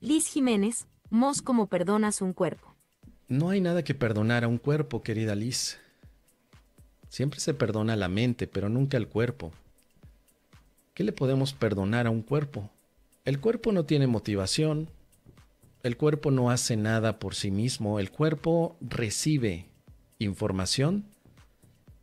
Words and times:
Liz 0.00 0.28
Jiménez, 0.28 0.86
Mos 1.10 1.42
como 1.42 1.66
perdonas 1.66 2.22
un 2.22 2.32
cuerpo. 2.32 2.76
No 3.26 3.50
hay 3.50 3.60
nada 3.60 3.82
que 3.82 3.94
perdonar 3.94 4.44
a 4.44 4.48
un 4.48 4.58
cuerpo, 4.58 5.02
querida 5.02 5.34
Liz. 5.34 5.78
Siempre 7.08 7.40
se 7.40 7.52
perdona 7.52 7.96
la 7.96 8.08
mente, 8.08 8.46
pero 8.46 8.68
nunca 8.68 8.96
el 8.96 9.08
cuerpo. 9.08 9.50
¿Qué 10.94 11.02
le 11.02 11.12
podemos 11.12 11.52
perdonar 11.52 12.06
a 12.06 12.10
un 12.10 12.22
cuerpo? 12.22 12.70
El 13.24 13.40
cuerpo 13.40 13.72
no 13.72 13.86
tiene 13.86 14.06
motivación, 14.06 14.88
el 15.82 15.96
cuerpo 15.96 16.30
no 16.30 16.50
hace 16.50 16.76
nada 16.76 17.18
por 17.18 17.34
sí 17.34 17.50
mismo, 17.50 17.98
el 17.98 18.12
cuerpo 18.12 18.76
recibe 18.80 19.66
información 20.20 21.06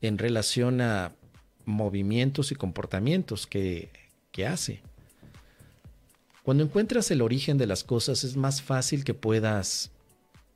en 0.02 0.18
relación 0.18 0.82
a 0.82 1.14
movimientos 1.64 2.52
y 2.52 2.55
comportamientos 2.55 3.48
que, 3.48 3.89
que 4.32 4.48
hace. 4.48 4.82
Cuando 6.46 6.64
encuentras 6.64 7.09
el 7.09 7.23
origen 7.23 7.57
de 7.57 7.66
las 7.66 7.84
cosas 7.84 8.23
es 8.23 8.38
más 8.38 8.61
fácil 8.61 9.04
que 9.04 9.16
puedas 9.16 9.89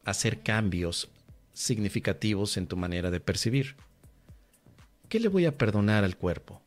hacer 0.06 0.44
cambios 0.44 1.10
significativos 1.52 2.58
en 2.58 2.68
tu 2.68 2.78
manera 2.78 3.10
de 3.10 3.20
percibir. 3.20 3.76
¿Qué 5.08 5.20
le 5.20 5.30
voy 5.30 5.48
a 5.48 5.58
perdonar 5.58 6.04
al 6.04 6.16
cuerpo? 6.16 6.62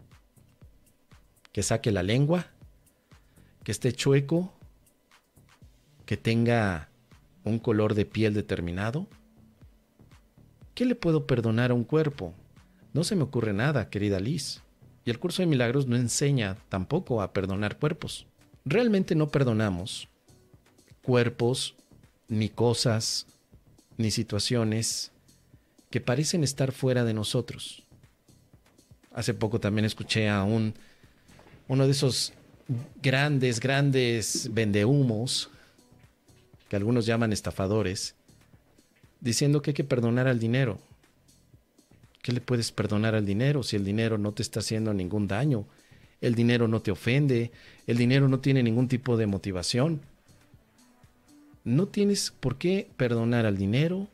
¿Que 1.52 1.62
saque 1.62 1.92
la 1.92 2.02
lengua? 2.02 2.48
¿Que 3.62 3.70
esté 3.70 3.92
chueco? 3.92 4.52
¿Que 6.04 6.16
tenga 6.16 6.88
un 7.44 7.60
color 7.60 7.94
de 7.94 8.06
piel 8.06 8.34
determinado? 8.34 9.06
¿Qué 10.74 10.84
le 10.84 10.96
puedo 10.96 11.28
perdonar 11.28 11.70
a 11.70 11.74
un 11.74 11.84
cuerpo? 11.84 12.34
No 12.92 13.04
se 13.04 13.14
me 13.14 13.22
ocurre 13.22 13.52
nada, 13.52 13.88
querida 13.88 14.18
Liz. 14.18 14.62
Y 15.04 15.10
el 15.10 15.20
curso 15.20 15.42
de 15.42 15.46
milagros 15.46 15.86
no 15.86 15.94
enseña 15.94 16.56
tampoco 16.68 17.22
a 17.22 17.32
perdonar 17.32 17.78
cuerpos. 17.78 18.26
Realmente 18.64 19.14
no 19.14 19.28
perdonamos 19.28 20.08
cuerpos, 21.02 21.74
ni 22.28 22.48
cosas, 22.48 23.26
ni 23.96 24.10
situaciones 24.10 25.10
que 25.90 26.00
parecen 26.00 26.44
estar 26.44 26.72
fuera 26.72 27.04
de 27.04 27.12
nosotros. 27.12 27.82
Hace 29.12 29.34
poco 29.34 29.60
también 29.60 29.84
escuché 29.84 30.28
a 30.28 30.42
un 30.44 30.74
uno 31.68 31.86
de 31.86 31.92
esos 31.92 32.32
grandes, 33.02 33.60
grandes 33.60 34.52
vendehumos, 34.52 35.50
que 36.68 36.76
algunos 36.76 37.06
llaman 37.06 37.32
estafadores, 37.32 38.14
diciendo 39.20 39.62
que 39.62 39.70
hay 39.70 39.74
que 39.74 39.84
perdonar 39.84 40.26
al 40.26 40.38
dinero. 40.38 40.78
¿Qué 42.22 42.32
le 42.32 42.40
puedes 42.40 42.72
perdonar 42.72 43.14
al 43.14 43.26
dinero 43.26 43.62
si 43.62 43.76
el 43.76 43.84
dinero 43.84 44.16
no 44.16 44.32
te 44.32 44.42
está 44.42 44.60
haciendo 44.60 44.94
ningún 44.94 45.28
daño? 45.28 45.66
El 46.22 46.34
dinero 46.34 46.68
no 46.68 46.80
te 46.80 46.92
ofende, 46.92 47.50
el 47.86 47.98
dinero 47.98 48.28
no 48.28 48.38
tiene 48.40 48.62
ningún 48.62 48.88
tipo 48.88 49.18
de 49.18 49.26
motivación. 49.26 50.00
No 51.64 51.88
tienes 51.88 52.30
por 52.30 52.56
qué 52.56 52.88
perdonar 52.96 53.44
al 53.44 53.58
dinero, 53.58 54.08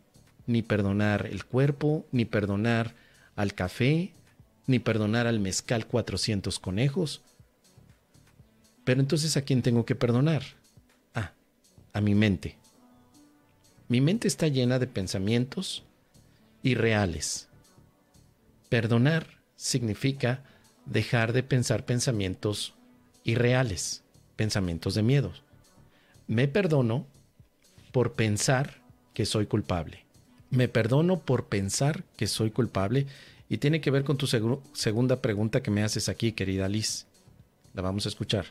ni 0.47 0.63
perdonar 0.63 1.27
el 1.27 1.45
cuerpo, 1.45 2.07
ni 2.11 2.25
perdonar 2.25 2.95
al 3.37 3.55
café, 3.55 4.13
ni 4.67 4.79
perdonar 4.79 5.27
al 5.27 5.39
mezcal 5.39 5.87
400 5.87 6.59
conejos. 6.59 7.21
Pero 8.85 9.01
entonces 9.01 9.37
¿a 9.37 9.43
quién 9.43 9.61
tengo 9.61 9.85
que 9.85 9.95
perdonar? 9.95 10.43
Ah, 11.15 11.33
a 11.93 12.01
mi 12.01 12.15
mente. 12.15 12.57
Mi 13.89 14.01
mente 14.01 14.29
está 14.29 14.49
llena 14.49 14.79
de 14.79 14.87
pensamientos 14.87 15.85
irreales. 16.63 17.49
Perdonar 18.71 19.27
significa 19.57 20.43
dejar 20.91 21.33
de 21.33 21.43
pensar 21.43 21.85
pensamientos 21.85 22.75
irreales, 23.25 24.03
pensamientos 24.37 24.95
de 24.95 25.03
miedo. 25.03 25.33
Me 26.27 26.49
perdono 26.49 27.07
por 27.93 28.15
pensar 28.15 28.83
que 29.15 29.27
soy 29.27 29.47
culpable. 29.47 30.05
Me 30.51 30.69
perdono 30.69 31.21
por 31.21 31.47
pensar 31.47 32.05
que 32.17 32.27
soy 32.27 32.51
culpable 32.51 33.07
y 33.49 33.59
tiene 33.59 33.81
que 33.81 33.91
ver 33.91 34.05
con 34.05 34.17
tu 34.17 34.27
segunda 34.27 35.21
pregunta 35.21 35.63
que 35.63 35.71
me 35.71 35.83
haces 35.83 36.09
aquí, 36.09 36.33
querida 36.33 36.69
Liz. 36.69 37.07
La 37.75 37.83
vamos 37.83 38.07
a 38.07 38.09
escuchar. 38.09 38.47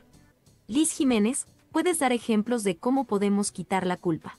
Liz 0.67 0.91
Jiménez, 0.91 1.45
¿puedes 1.71 1.99
dar 1.99 2.11
ejemplos 2.11 2.63
de 2.63 2.77
cómo 2.77 3.05
podemos 3.05 3.51
quitar 3.51 3.85
la 3.87 3.97
culpa? 3.97 4.37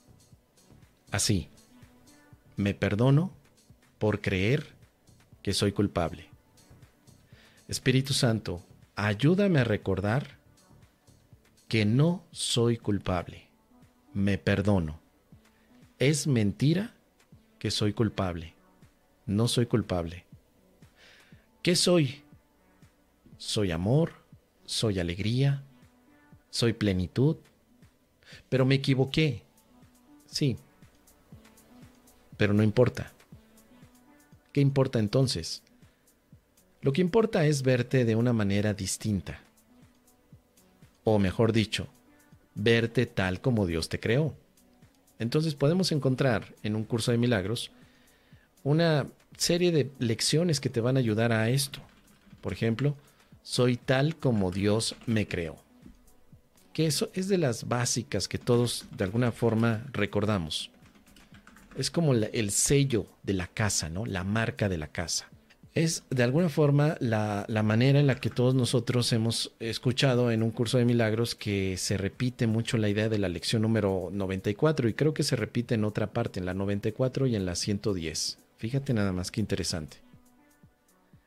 Así. 1.11 1.49
Me 2.57 2.75
perdono 2.75 3.33
por 3.99 4.21
creer 4.21 4.75
que 5.43 5.53
soy 5.53 5.73
culpable. 5.73 6.28
Espíritu 7.69 8.15
Santo, 8.15 8.65
ayúdame 8.97 9.59
a 9.59 9.65
recordar 9.65 10.39
que 11.69 11.85
no 11.85 12.25
soy 12.31 12.79
culpable. 12.79 13.51
Me 14.15 14.39
perdono. 14.39 15.01
Es 15.99 16.27
mentira 16.27 16.95
que 17.59 17.71
soy 17.71 17.93
culpable. 17.93 18.55
No 19.27 19.49
soy 19.49 19.67
culpable. 19.67 20.25
¿Qué 21.61 21.77
soy? 21.77 22.23
Soy 23.37 23.71
amor, 23.71 24.13
soy 24.65 24.99
alegría, 24.99 25.63
soy 26.49 26.73
plenitud. 26.73 27.37
Pero 28.49 28.65
me 28.65 28.77
equivoqué. 28.77 29.43
Sí. 30.25 30.57
Pero 32.39 32.55
no 32.55 32.63
importa. 32.63 33.13
¿Qué 34.55 34.63
importa 34.63 34.99
entonces? 34.99 35.63
Lo 36.81 36.93
que 36.93 37.01
importa 37.01 37.45
es 37.45 37.63
verte 37.63 38.05
de 38.05 38.15
una 38.15 38.33
manera 38.33 38.73
distinta. 38.73 39.41
O 41.03 41.19
mejor 41.19 41.53
dicho, 41.53 41.89
verte 42.55 43.07
tal 43.07 43.41
como 43.41 43.67
Dios 43.67 43.89
te 43.89 43.99
creó. 43.99 44.35
Entonces 45.19 45.55
podemos 45.55 45.91
encontrar 45.91 46.55
en 46.63 46.77
un 46.77 46.85
curso 46.85 47.11
de 47.11 47.19
milagros 47.19 47.73
una 48.63 49.07
serie 49.37 49.73
de 49.73 49.91
lecciones 49.99 50.61
que 50.61 50.71
te 50.71 50.81
van 50.81 50.97
a 50.97 51.01
ayudar 51.01 51.33
a 51.33 51.51
esto. 51.51 51.81
Por 52.41 52.53
ejemplo, 52.53 52.95
soy 53.43 53.77
tal 53.77 54.17
como 54.17 54.51
Dios 54.53 54.95
me 55.07 55.27
creó. 55.27 55.57
Que 56.73 56.87
eso 56.87 57.11
es 57.15 57.27
de 57.29 57.39
las 57.39 57.67
básicas 57.67 58.29
que 58.29 58.39
todos 58.39 58.85
de 58.97 59.03
alguna 59.03 59.33
forma 59.33 59.85
recordamos. 59.93 60.71
Es 61.77 61.91
como 61.91 62.15
el 62.15 62.51
sello 62.51 63.07
de 63.25 63.35
la 63.35 63.49
casa, 63.49 63.89
¿no? 63.89 64.07
La 64.07 64.23
marca 64.23 64.69
de 64.69 64.79
la 64.79 64.89
casa. 64.89 65.29
Es 65.75 66.05
de 66.11 66.23
alguna 66.23 66.49
forma 66.49 66.97
la, 66.99 67.45
la 67.49 67.63
manera 67.63 68.01
en 68.01 68.07
la 68.07 68.17
que 68.17 68.31
todos 68.31 68.55
nosotros 68.55 69.13
hemos 69.13 69.53
escuchado 69.61 70.31
en 70.31 70.43
un 70.43 70.51
curso 70.51 70.79
de 70.79 70.85
milagros 70.85 71.35
que 71.35 71.77
se 71.77 71.97
repite 71.97 72.47
mucho 72.47 72.79
la 72.79 72.89
idea 72.89 73.09
de 73.09 73.19
la 73.19 73.29
lección 73.29 73.63
número 73.63 74.11
94 74.13 74.89
y 74.89 74.95
creo 74.95 75.15
que 75.15 75.23
se 75.23 75.37
repite 75.37 75.75
en 75.75 75.85
otra 75.85 76.13
parte, 76.13 76.41
en 76.41 76.47
la 76.47 76.55
94 76.55 77.27
y 77.27 77.37
en 77.37 77.47
la 77.47 77.55
110. 77.55 78.39
Fíjate 78.57 78.93
nada 78.93 79.13
más 79.13 79.31
que 79.31 79.41
interesante. 79.41 79.99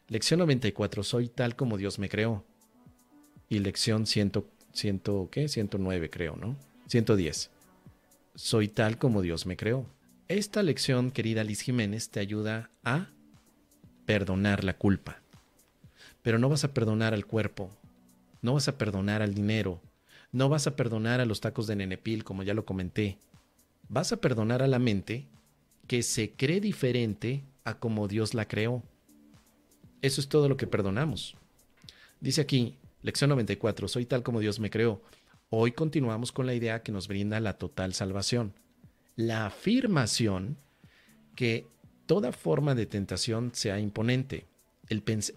Lección 0.10 0.40
94, 0.40 1.04
soy 1.04 1.30
tal 1.30 1.56
como 1.56 1.78
Dios 1.78 1.98
me 1.98 2.10
creó. 2.10 2.44
Y 3.48 3.60
lección 3.60 4.06
100, 4.06 4.44
100 4.74 5.02
¿qué? 5.32 5.48
109 5.48 6.10
creo, 6.10 6.36
¿no? 6.36 6.58
110. 6.88 7.50
Soy 8.36 8.68
tal 8.68 8.98
como 8.98 9.22
Dios 9.22 9.46
me 9.46 9.56
creó. 9.56 9.86
Esta 10.28 10.64
lección, 10.64 11.12
querida 11.12 11.46
Liz 11.46 11.62
Jiménez, 11.62 12.10
te 12.10 12.20
ayuda 12.20 12.72
a 12.84 13.10
perdonar 14.06 14.64
la 14.64 14.78
culpa. 14.78 15.22
Pero 16.22 16.40
no 16.40 16.50
vas 16.50 16.64
a 16.64 16.74
perdonar 16.74 17.14
al 17.14 17.26
cuerpo, 17.26 17.72
no 18.42 18.54
vas 18.54 18.68
a 18.68 18.78
perdonar 18.78 19.22
al 19.22 19.34
dinero, 19.34 19.82
no 20.32 20.50
vas 20.50 20.68
a 20.68 20.76
perdonar 20.76 21.20
a 21.20 21.26
los 21.26 21.42
tacos 21.42 21.68
de 21.68 21.76
nenepil, 21.76 22.24
como 22.24 22.44
ya 22.44 22.54
lo 22.54 22.66
comenté. 22.66 23.18
Vas 23.90 24.12
a 24.12 24.18
perdonar 24.18 24.62
a 24.62 24.68
la 24.68 24.80
mente 24.80 25.26
que 25.88 26.04
se 26.04 26.32
cree 26.32 26.62
diferente 26.62 27.44
a 27.66 27.80
como 27.80 28.08
Dios 28.08 28.34
la 28.34 28.48
creó. 28.48 28.84
Eso 30.02 30.22
es 30.22 30.30
todo 30.30 30.48
lo 30.48 30.58
que 30.58 30.68
perdonamos. 30.68 31.36
Dice 32.20 32.42
aquí, 32.42 32.78
lección 33.02 33.30
94, 33.30 33.88
soy 33.88 34.06
tal 34.06 34.24
como 34.24 34.40
Dios 34.40 34.60
me 34.60 34.70
creó. 34.70 35.02
Hoy 35.50 35.74
continuamos 35.74 36.32
con 36.32 36.46
la 36.46 36.54
idea 36.54 36.82
que 36.82 36.92
nos 36.92 37.08
brinda 37.08 37.40
la 37.40 37.58
total 37.58 37.94
salvación. 37.94 38.54
La 39.16 39.48
afirmación 39.48 40.56
que 41.36 41.68
toda 42.12 42.34
forma 42.34 42.76
de 42.76 42.86
tentación 42.86 43.52
sea 43.54 43.80
imponente. 43.80 44.46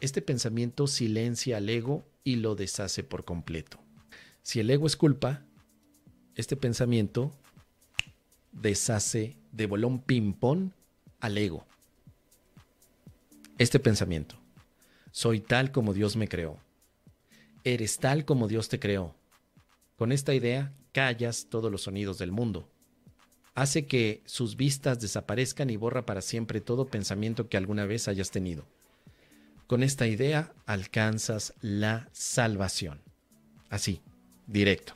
este 0.00 0.22
pensamiento 0.22 0.88
silencia 0.88 1.58
al 1.58 1.68
ego 1.68 2.04
y 2.24 2.34
lo 2.34 2.56
deshace 2.56 3.04
por 3.04 3.24
completo. 3.24 3.78
Si 4.42 4.58
el 4.58 4.68
ego 4.68 4.88
es 4.88 4.96
culpa, 4.96 5.44
este 6.34 6.56
pensamiento 6.56 7.30
deshace 8.50 9.36
de 9.52 9.66
bolón 9.66 10.00
ping-pong 10.00 10.72
al 11.20 11.38
ego. 11.38 11.64
Este 13.56 13.78
pensamiento. 13.78 14.34
Soy 15.12 15.38
tal 15.38 15.70
como 15.70 15.94
Dios 15.94 16.16
me 16.16 16.26
creó. 16.26 16.58
Eres 17.62 17.98
tal 17.98 18.24
como 18.24 18.48
Dios 18.48 18.68
te 18.68 18.80
creó. 18.80 19.14
Con 19.94 20.10
esta 20.10 20.34
idea 20.34 20.72
callas 20.90 21.46
todos 21.48 21.70
los 21.70 21.82
sonidos 21.82 22.18
del 22.18 22.32
mundo. 22.32 22.68
Hace 23.54 23.86
que 23.86 24.22
sus 24.26 24.56
vistas 24.56 25.00
desaparezcan 25.00 25.70
y 25.70 25.76
borra 25.76 26.04
para 26.06 26.20
siempre 26.20 26.60
todo 26.60 26.86
pensamiento 26.86 27.48
que 27.48 27.56
alguna 27.56 27.86
vez 27.86 28.08
hayas 28.08 28.30
tenido. 28.30 28.64
Con 29.66 29.82
esta 29.82 30.06
idea 30.06 30.52
alcanzas 30.66 31.54
la 31.60 32.08
salvación. 32.12 33.00
Así, 33.70 34.00
directo. 34.46 34.94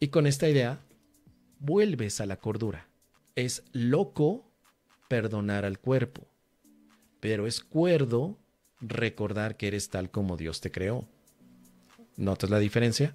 Y 0.00 0.08
con 0.08 0.26
esta 0.26 0.48
idea, 0.48 0.80
vuelves 1.60 2.20
a 2.20 2.26
la 2.26 2.36
cordura. 2.36 2.88
Es 3.36 3.62
loco 3.72 4.44
perdonar 5.08 5.64
al 5.64 5.78
cuerpo, 5.78 6.26
pero 7.20 7.46
es 7.46 7.60
cuerdo 7.60 8.38
recordar 8.80 9.56
que 9.56 9.68
eres 9.68 9.88
tal 9.90 10.10
como 10.10 10.36
Dios 10.36 10.60
te 10.60 10.70
creó. 10.70 11.08
¿Notas 12.16 12.50
la 12.50 12.58
diferencia? 12.58 13.14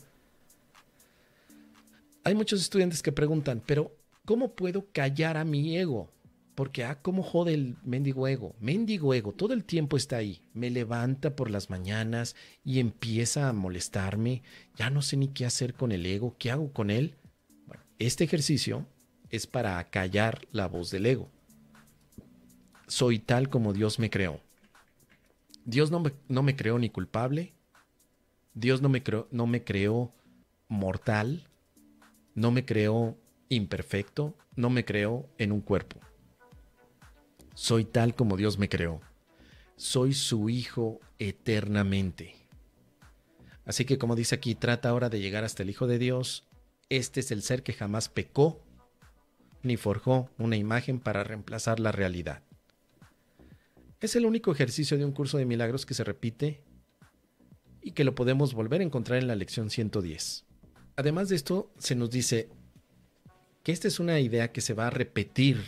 Hay 2.29 2.35
muchos 2.35 2.61
estudiantes 2.61 3.01
que 3.01 3.11
preguntan, 3.11 3.59
pero 3.65 3.91
¿cómo 4.23 4.53
puedo 4.53 4.85
callar 4.91 5.35
a 5.35 5.45
mi 5.45 5.75
ego? 5.75 6.11
Porque, 6.53 6.83
ah, 6.83 7.01
¿cómo 7.01 7.23
jode 7.23 7.55
el 7.55 7.75
mendigo 7.83 8.27
ego? 8.27 8.55
Mendigo 8.59 9.15
ego, 9.15 9.33
todo 9.33 9.55
el 9.55 9.63
tiempo 9.65 9.97
está 9.97 10.17
ahí. 10.17 10.39
Me 10.53 10.69
levanta 10.69 11.35
por 11.35 11.49
las 11.49 11.71
mañanas 11.71 12.35
y 12.63 12.77
empieza 12.77 13.49
a 13.49 13.53
molestarme. 13.53 14.43
Ya 14.75 14.91
no 14.91 15.01
sé 15.01 15.17
ni 15.17 15.29
qué 15.29 15.47
hacer 15.47 15.73
con 15.73 15.91
el 15.91 16.05
ego. 16.05 16.35
¿Qué 16.37 16.51
hago 16.51 16.71
con 16.71 16.91
él? 16.91 17.15
Este 17.97 18.25
ejercicio 18.25 18.85
es 19.31 19.47
para 19.47 19.83
callar 19.89 20.47
la 20.51 20.67
voz 20.67 20.91
del 20.91 21.07
ego. 21.07 21.31
Soy 22.85 23.17
tal 23.17 23.49
como 23.49 23.73
Dios 23.73 23.97
me 23.97 24.11
creó. 24.11 24.39
Dios 25.65 25.89
no 25.89 25.99
me, 25.99 26.13
no 26.27 26.43
me 26.43 26.55
creó 26.55 26.77
ni 26.77 26.91
culpable. 26.91 27.53
Dios 28.53 28.83
no 28.83 28.89
me, 28.89 29.01
creó, 29.01 29.27
no 29.31 29.47
me 29.47 29.63
creó 29.63 30.13
mortal. 30.67 31.48
No 32.35 32.51
me 32.51 32.65
creó 32.65 33.17
imperfecto. 33.49 34.35
No 34.55 34.69
me 34.69 34.85
creó 34.85 35.29
en 35.37 35.51
un 35.51 35.61
cuerpo. 35.61 35.99
Soy 37.53 37.85
tal 37.85 38.15
como 38.15 38.37
Dios 38.37 38.57
me 38.57 38.69
creó. 38.69 39.01
Soy 39.75 40.13
su 40.13 40.49
Hijo 40.49 40.99
eternamente. 41.17 42.35
Así 43.65 43.85
que 43.85 43.97
como 43.97 44.15
dice 44.15 44.35
aquí, 44.35 44.55
trata 44.55 44.89
ahora 44.89 45.09
de 45.09 45.19
llegar 45.19 45.43
hasta 45.43 45.63
el 45.63 45.69
Hijo 45.69 45.87
de 45.87 45.99
Dios. 45.99 46.47
Este 46.89 47.19
es 47.19 47.31
el 47.31 47.41
ser 47.41 47.63
que 47.63 47.73
jamás 47.73 48.09
pecó 48.09 48.63
ni 49.61 49.77
forjó 49.77 50.29
una 50.37 50.55
imagen 50.55 50.99
para 50.99 51.23
reemplazar 51.23 51.79
la 51.79 51.91
realidad. 51.91 52.43
Es 53.99 54.15
el 54.15 54.25
único 54.25 54.51
ejercicio 54.51 54.97
de 54.97 55.05
un 55.05 55.11
curso 55.11 55.37
de 55.37 55.45
milagros 55.45 55.85
que 55.85 55.93
se 55.93 56.03
repite 56.03 56.63
y 57.81 57.91
que 57.91 58.03
lo 58.03 58.15
podemos 58.15 58.53
volver 58.53 58.81
a 58.81 58.85
encontrar 58.85 59.19
en 59.19 59.27
la 59.27 59.35
lección 59.35 59.69
110. 59.69 60.45
Además 60.99 61.29
de 61.29 61.37
esto, 61.37 61.71
se 61.77 61.95
nos 61.95 62.09
dice 62.09 62.49
que 63.63 63.71
esta 63.71 63.87
es 63.87 64.01
una 64.01 64.19
idea 64.19 64.51
que 64.51 64.59
se 64.59 64.73
va 64.73 64.87
a 64.87 64.89
repetir 64.89 65.63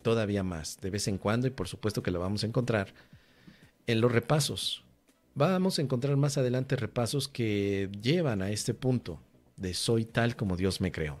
todavía 0.00 0.44
más, 0.44 0.78
de 0.80 0.90
vez 0.90 1.08
en 1.08 1.18
cuando, 1.18 1.48
y 1.48 1.50
por 1.50 1.66
supuesto 1.66 2.04
que 2.04 2.12
lo 2.12 2.20
vamos 2.20 2.44
a 2.44 2.46
encontrar 2.46 2.94
en 3.88 4.00
los 4.00 4.12
repasos. 4.12 4.84
Vamos 5.34 5.80
a 5.80 5.82
encontrar 5.82 6.16
más 6.16 6.38
adelante 6.38 6.76
repasos 6.76 7.26
que 7.26 7.90
llevan 8.00 8.42
a 8.42 8.52
este 8.52 8.74
punto 8.74 9.20
de 9.56 9.74
soy 9.74 10.04
tal 10.04 10.36
como 10.36 10.56
Dios 10.56 10.80
me 10.80 10.92
creó. 10.92 11.18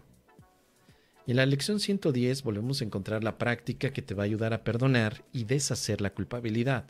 Y 1.26 1.32
en 1.32 1.38
la 1.38 1.46
lección 1.46 1.80
110 1.80 2.44
volvemos 2.44 2.82
a 2.82 2.84
encontrar 2.84 3.24
la 3.24 3.36
práctica 3.36 3.92
que 3.92 4.00
te 4.00 4.14
va 4.14 4.22
a 4.22 4.26
ayudar 4.26 4.54
a 4.54 4.62
perdonar 4.62 5.24
y 5.32 5.42
deshacer 5.42 6.00
la 6.00 6.14
culpabilidad. 6.14 6.84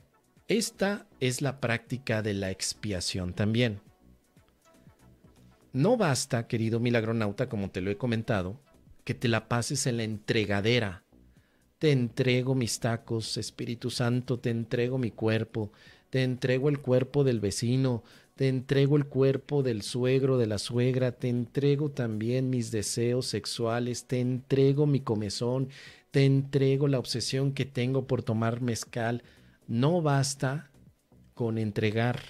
Esta 0.47 1.07
es 1.21 1.41
la 1.41 1.59
práctica 1.59 2.21
de 2.21 2.35
la 2.35 2.51
expiación 2.51 3.33
también. 3.33 3.81
No 5.77 5.97
basta, 5.97 6.47
querido 6.47 6.81
milagronauta, 6.81 7.49
como 7.49 7.71
te 7.71 7.81
lo 7.81 7.91
he 7.91 7.97
comentado, 7.97 8.61
que 9.05 9.15
te 9.15 9.29
la 9.29 9.49
pases 9.49 9.87
en 9.87 9.99
la 9.99 10.05
entregadera 10.05 11.07
te 11.79 11.93
entrego 11.93 12.55
mis 12.55 12.81
tacos, 12.81 13.37
Espíritu 13.37 13.91
Santo, 13.91 14.39
te 14.39 14.51
entrego 14.51 14.97
mi 14.97 15.11
cuerpo, 15.11 15.73
te 16.09 16.23
entrego 16.23 16.71
el 16.71 16.79
cuerpo 16.79 17.23
del 17.23 17.39
vecino, 17.39 18.03
te 18.35 18.49
entrego 18.49 18.97
el 18.97 19.07
cuerpo 19.07 19.63
del 19.63 19.83
suegro, 19.83 20.39
de 20.39 20.47
la 20.47 20.59
suegra, 20.59 21.13
te 21.13 21.29
entrego 21.29 21.91
también 21.91 22.49
mis 22.49 22.71
deseos 22.71 23.27
sexuales, 23.27 24.07
te 24.07 24.21
entrego 24.21 24.87
mi 24.87 25.01
comezón, 25.01 25.69
te 26.11 26.25
entrego 26.25 26.89
la 26.89 26.99
obsesión 26.99 27.53
que 27.53 27.67
tengo 27.67 28.07
por 28.07 28.23
tomar 28.23 28.63
mezcal. 28.63 29.23
No 29.67 30.01
basta 30.01 30.71
con 31.35 31.59
entregar, 31.59 32.23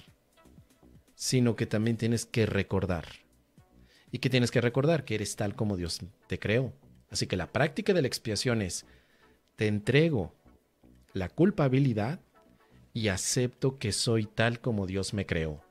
sino 1.15 1.55
que 1.55 1.65
también 1.65 1.95
tienes 1.95 2.25
que 2.25 2.45
recordar. 2.45 3.26
¿Y 4.11 4.19
que 4.19 4.29
tienes 4.29 4.51
que 4.51 4.61
recordar? 4.61 5.03
Que 5.05 5.15
eres 5.15 5.35
tal 5.35 5.55
como 5.55 5.77
Dios 5.77 5.99
te 6.27 6.39
creó. 6.39 6.73
Así 7.09 7.27
que 7.27 7.37
la 7.37 7.51
práctica 7.51 7.93
de 7.93 8.01
la 8.01 8.07
expiación 8.07 8.61
es 8.61 8.85
te 9.55 9.67
entrego 9.67 10.33
la 11.13 11.29
culpabilidad 11.29 12.19
y 12.93 13.09
acepto 13.09 13.77
que 13.77 13.91
soy 13.91 14.25
tal 14.25 14.59
como 14.59 14.87
Dios 14.87 15.13
me 15.13 15.25
creó. 15.25 15.61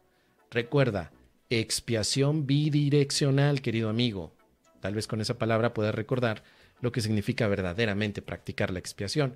Recuerda, 0.51 1.13
expiación 1.51 2.47
bidireccional, 2.47 3.63
querido 3.63 3.89
amigo. 3.89 4.33
Tal 4.81 4.95
vez 4.95 5.07
con 5.07 5.21
esa 5.21 5.39
palabra 5.39 5.75
puedas 5.75 5.95
recordar 5.95 6.43
lo 6.81 6.93
que 6.93 7.01
significa 7.01 7.49
verdaderamente 7.49 8.23
practicar 8.23 8.71
la 8.71 8.79
expiación 8.79 9.35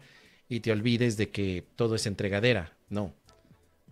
y 0.48 0.60
te 0.60 0.72
olvides 0.72 1.16
de 1.16 1.30
que 1.30 1.64
todo 1.76 1.94
es 1.94 2.06
entregadera. 2.06 2.76
No, 2.88 3.14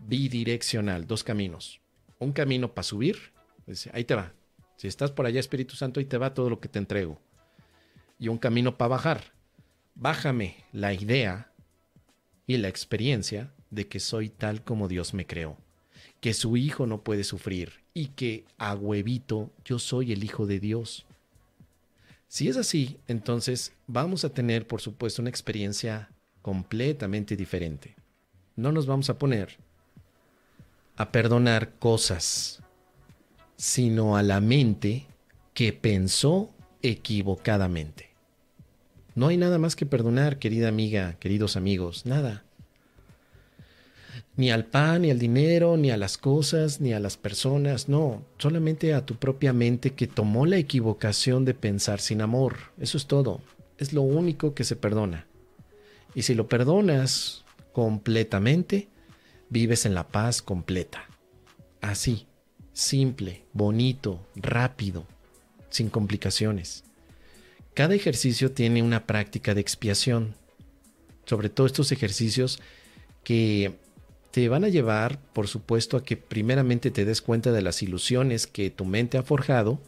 bidireccional, 0.06 1.06
dos 1.06 1.24
caminos. 1.24 1.80
Un 2.18 2.32
camino 2.32 2.74
para 2.74 2.82
subir, 2.82 3.32
ahí 3.92 4.04
te 4.04 4.14
va. 4.14 4.32
Si 4.78 4.88
estás 4.88 5.10
por 5.10 5.26
allá, 5.26 5.38
Espíritu 5.38 5.76
Santo, 5.76 6.00
ahí 6.00 6.06
te 6.06 6.16
va 6.16 6.32
todo 6.32 6.48
lo 6.48 6.58
que 6.58 6.70
te 6.70 6.78
entrego. 6.78 7.20
Y 8.18 8.28
un 8.28 8.38
camino 8.38 8.78
para 8.78 8.88
bajar 8.88 9.38
bájame 9.98 10.64
la 10.72 10.94
idea 10.94 11.50
y 12.46 12.56
la 12.56 12.68
experiencia 12.68 13.52
de 13.70 13.88
que 13.88 14.00
soy 14.00 14.30
tal 14.30 14.62
como 14.62 14.88
Dios 14.88 15.12
me 15.12 15.26
creó, 15.26 15.58
que 16.20 16.32
su 16.34 16.56
hijo 16.56 16.86
no 16.86 17.02
puede 17.02 17.24
sufrir 17.24 17.84
y 17.94 18.06
que 18.08 18.44
a 18.56 18.74
huevito 18.74 19.50
yo 19.64 19.78
soy 19.78 20.12
el 20.12 20.24
hijo 20.24 20.46
de 20.46 20.60
Dios. 20.60 21.04
Si 22.28 22.48
es 22.48 22.56
así, 22.56 22.98
entonces 23.08 23.72
vamos 23.86 24.24
a 24.24 24.32
tener, 24.32 24.66
por 24.66 24.80
supuesto, 24.80 25.20
una 25.20 25.30
experiencia 25.30 26.10
completamente 26.42 27.36
diferente. 27.36 27.96
No 28.54 28.70
nos 28.70 28.86
vamos 28.86 29.10
a 29.10 29.18
poner 29.18 29.58
a 30.96 31.12
perdonar 31.12 31.74
cosas, 31.78 32.62
sino 33.58 34.16
a 34.16 34.22
la 34.22 34.40
mente 34.40 35.06
que 35.52 35.72
pensó 35.72 36.50
equivocadamente. 36.80 38.10
No 39.16 39.26
hay 39.26 39.36
nada 39.36 39.58
más 39.58 39.74
que 39.74 39.84
perdonar, 39.84 40.38
querida 40.38 40.68
amiga, 40.68 41.16
queridos 41.18 41.56
amigos, 41.56 42.06
nada. 42.06 42.44
Ni 44.36 44.52
al 44.52 44.66
pan, 44.66 45.02
ni 45.02 45.10
al 45.10 45.18
dinero, 45.18 45.76
ni 45.76 45.90
a 45.90 45.96
las 45.96 46.16
cosas, 46.16 46.80
ni 46.80 46.92
a 46.92 47.00
las 47.00 47.16
personas, 47.16 47.88
no, 47.88 48.24
solamente 48.38 48.94
a 48.94 49.04
tu 49.04 49.16
propia 49.16 49.52
mente 49.52 49.94
que 49.94 50.06
tomó 50.06 50.46
la 50.46 50.58
equivocación 50.58 51.44
de 51.44 51.54
pensar 51.54 52.00
sin 52.00 52.20
amor. 52.20 52.58
Eso 52.78 52.96
es 52.96 53.06
todo, 53.06 53.40
es 53.76 53.92
lo 53.92 54.02
único 54.02 54.54
que 54.54 54.62
se 54.62 54.76
perdona. 54.76 55.26
Y 56.14 56.22
si 56.22 56.36
lo 56.36 56.46
perdonas 56.46 57.44
completamente, 57.72 58.88
vives 59.50 59.84
en 59.84 59.94
la 59.94 60.06
paz 60.06 60.42
completa. 60.42 61.08
Así, 61.80 62.28
simple, 62.78 63.42
bonito, 63.52 64.24
rápido, 64.36 65.04
sin 65.68 65.90
complicaciones. 65.90 66.84
Cada 67.74 67.96
ejercicio 67.96 68.52
tiene 68.52 68.84
una 68.84 69.04
práctica 69.04 69.52
de 69.52 69.60
expiación. 69.60 70.36
Sobre 71.26 71.48
todo 71.48 71.66
estos 71.66 71.90
ejercicios 71.90 72.60
que 73.24 73.74
te 74.30 74.48
van 74.48 74.62
a 74.62 74.68
llevar, 74.68 75.20
por 75.32 75.48
supuesto, 75.48 75.96
a 75.96 76.04
que 76.04 76.16
primeramente 76.16 76.92
te 76.92 77.04
des 77.04 77.20
cuenta 77.20 77.50
de 77.50 77.62
las 77.62 77.82
ilusiones 77.82 78.46
que 78.46 78.70
tu 78.70 78.84
mente 78.84 79.18
ha 79.18 79.24
forjado 79.24 79.80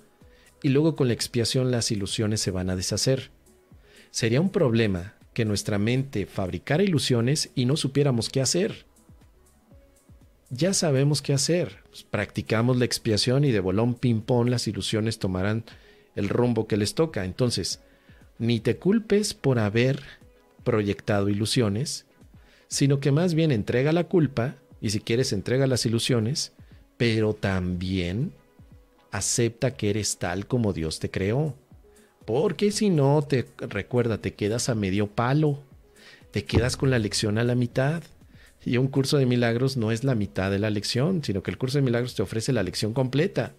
y 0.60 0.70
luego 0.70 0.96
con 0.96 1.06
la 1.06 1.14
expiación 1.14 1.70
las 1.70 1.92
ilusiones 1.92 2.40
se 2.40 2.50
van 2.50 2.70
a 2.70 2.76
deshacer. 2.76 3.30
Sería 4.10 4.40
un 4.40 4.50
problema 4.50 5.14
que 5.32 5.44
nuestra 5.44 5.78
mente 5.78 6.26
fabricara 6.26 6.82
ilusiones 6.82 7.50
y 7.54 7.66
no 7.66 7.76
supiéramos 7.76 8.30
qué 8.30 8.40
hacer. 8.40 8.89
Ya 10.50 10.74
sabemos 10.74 11.22
qué 11.22 11.32
hacer. 11.32 11.78
Pues, 11.88 12.02
practicamos 12.02 12.76
la 12.76 12.84
expiación 12.84 13.44
y 13.44 13.52
de 13.52 13.60
bolón 13.60 13.94
ping-pong 13.94 14.48
las 14.48 14.66
ilusiones 14.66 15.18
tomarán 15.18 15.64
el 16.16 16.28
rumbo 16.28 16.66
que 16.66 16.76
les 16.76 16.94
toca. 16.94 17.24
Entonces, 17.24 17.80
ni 18.38 18.58
te 18.60 18.76
culpes 18.76 19.32
por 19.32 19.58
haber 19.58 20.02
proyectado 20.64 21.28
ilusiones, 21.28 22.06
sino 22.68 23.00
que 23.00 23.12
más 23.12 23.34
bien 23.34 23.52
entrega 23.52 23.92
la 23.92 24.04
culpa, 24.04 24.56
y 24.80 24.90
si 24.90 25.00
quieres 25.00 25.32
entrega 25.32 25.66
las 25.66 25.84
ilusiones, 25.86 26.52
pero 26.96 27.34
también 27.34 28.32
acepta 29.10 29.76
que 29.76 29.90
eres 29.90 30.18
tal 30.18 30.46
como 30.46 30.72
Dios 30.72 31.00
te 31.00 31.10
creó. 31.10 31.54
Porque 32.24 32.72
si 32.72 32.90
no, 32.90 33.22
te 33.22 33.46
recuerda, 33.58 34.18
te 34.18 34.34
quedas 34.34 34.68
a 34.68 34.74
medio 34.74 35.06
palo, 35.06 35.60
te 36.30 36.44
quedas 36.44 36.76
con 36.76 36.90
la 36.90 36.98
lección 36.98 37.38
a 37.38 37.44
la 37.44 37.54
mitad. 37.54 38.02
Y 38.64 38.76
un 38.76 38.88
curso 38.88 39.16
de 39.16 39.26
milagros 39.26 39.76
no 39.76 39.90
es 39.90 40.04
la 40.04 40.14
mitad 40.14 40.50
de 40.50 40.58
la 40.58 40.70
lección, 40.70 41.24
sino 41.24 41.42
que 41.42 41.50
el 41.50 41.58
curso 41.58 41.78
de 41.78 41.82
milagros 41.82 42.14
te 42.14 42.22
ofrece 42.22 42.52
la 42.52 42.62
lección 42.62 42.92
completa. 42.92 43.54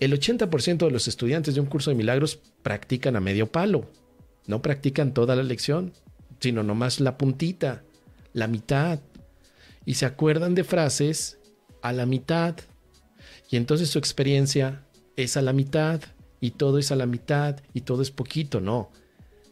El 0.00 0.12
80% 0.18 0.78
de 0.78 0.90
los 0.90 1.08
estudiantes 1.08 1.54
de 1.54 1.60
un 1.60 1.66
curso 1.66 1.90
de 1.90 1.96
milagros 1.96 2.38
practican 2.62 3.16
a 3.16 3.20
medio 3.20 3.50
palo. 3.50 3.90
No 4.46 4.62
practican 4.62 5.12
toda 5.12 5.36
la 5.36 5.42
lección, 5.42 5.92
sino 6.40 6.62
nomás 6.62 7.00
la 7.00 7.18
puntita, 7.18 7.82
la 8.32 8.46
mitad. 8.46 9.00
Y 9.84 9.94
se 9.94 10.06
acuerdan 10.06 10.54
de 10.54 10.64
frases 10.64 11.38
a 11.82 11.92
la 11.92 12.06
mitad. 12.06 12.56
Y 13.50 13.56
entonces 13.56 13.90
su 13.90 13.98
experiencia 13.98 14.84
es 15.16 15.36
a 15.36 15.42
la 15.42 15.52
mitad. 15.52 16.00
y 16.40 16.52
todo 16.52 16.78
es 16.78 16.92
a 16.92 16.96
la 16.96 17.06
mitad 17.06 17.56
y 17.74 17.80
todo 17.80 18.00
es 18.00 18.12
poquito, 18.12 18.60
no. 18.60 18.92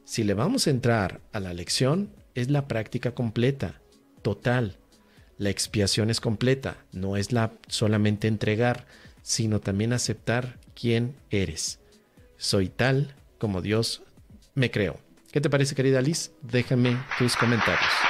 Si 0.05 0.23
le 0.23 0.35
vamos 0.35 0.69
a 0.69 0.71
entrar 0.71 1.21
a 1.33 1.41
la 1.41 1.53
lección, 1.53 2.11
es 2.37 2.49
la 2.49 2.69
práctica 2.69 3.13
completa, 3.13 3.81
total. 4.27 4.77
La 5.39 5.51
expiación 5.51 6.11
es 6.11 6.21
completa, 6.21 6.79
no 6.91 7.17
es 7.17 7.31
la 7.31 7.53
solamente 7.69 8.27
entregar, 8.27 8.85
sino 9.23 9.61
también 9.61 9.93
aceptar 9.93 10.59
quién 10.75 11.15
eres. 11.31 11.79
Soy 12.37 12.69
tal 12.69 13.15
como 13.39 13.63
Dios 13.63 14.03
me 14.57 14.73
creó. 14.73 14.99
¿Qué 15.31 15.41
te 15.41 15.49
parece, 15.49 15.77
querida 15.77 16.01
Liz? 16.01 16.33
Déjame 16.43 16.99
tus 17.19 17.37
comentarios. 17.37 18.06